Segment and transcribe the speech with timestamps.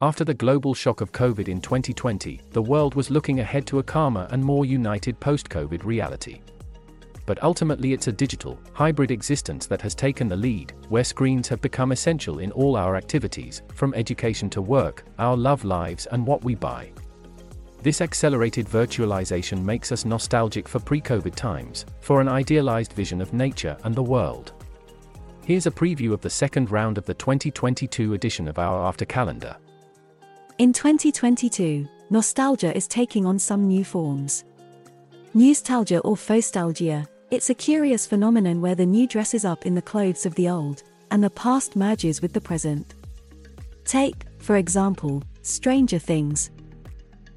[0.00, 3.82] After the global shock of COVID in 2020, the world was looking ahead to a
[3.82, 6.40] calmer and more united post COVID reality.
[7.26, 11.60] But ultimately, it's a digital, hybrid existence that has taken the lead, where screens have
[11.60, 16.44] become essential in all our activities, from education to work, our love lives, and what
[16.44, 16.92] we buy.
[17.82, 23.32] This accelerated virtualization makes us nostalgic for pre COVID times, for an idealized vision of
[23.32, 24.52] nature and the world.
[25.44, 29.56] Here's a preview of the second round of the 2022 edition of our After Calendar.
[30.58, 34.44] In 2022, nostalgia is taking on some new forms.
[35.32, 40.26] Nostalgia or phostalgia, it's a curious phenomenon where the new dresses up in the clothes
[40.26, 42.96] of the old, and the past merges with the present.
[43.84, 46.50] Take, for example, Stranger Things.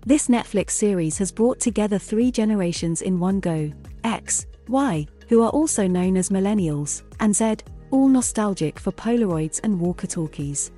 [0.04, 3.72] This Netflix series has brought together three generations in one go
[4.04, 7.58] X, Y, who are also known as millennials, and Z,
[7.91, 10.72] all nostalgic for Polaroids and walkie talkies.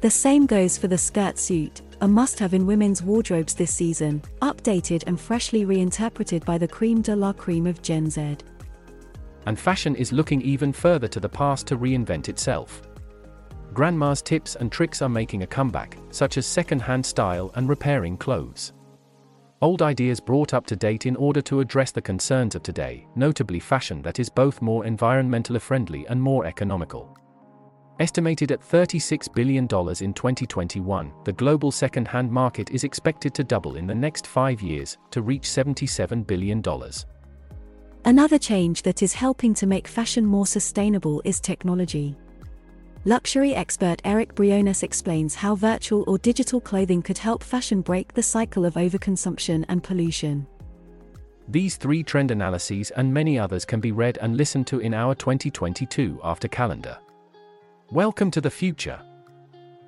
[0.00, 4.22] The same goes for the skirt suit, a must have in women's wardrobes this season,
[4.40, 8.38] updated and freshly reinterpreted by the cream de la cream of Gen Z.
[9.44, 12.80] And fashion is looking even further to the past to reinvent itself.
[13.74, 18.16] Grandma's tips and tricks are making a comeback, such as second hand style and repairing
[18.16, 18.72] clothes.
[19.60, 23.60] Old ideas brought up to date in order to address the concerns of today, notably
[23.60, 27.14] fashion that is both more environmentally friendly and more economical.
[28.00, 33.76] Estimated at $36 billion in 2021, the global second hand market is expected to double
[33.76, 36.62] in the next five years to reach $77 billion.
[38.06, 42.16] Another change that is helping to make fashion more sustainable is technology.
[43.04, 48.22] Luxury expert Eric Briones explains how virtual or digital clothing could help fashion break the
[48.22, 50.46] cycle of overconsumption and pollution.
[51.48, 55.14] These three trend analyses and many others can be read and listened to in our
[55.14, 56.96] 2022 after calendar.
[57.92, 59.02] Welcome to the future.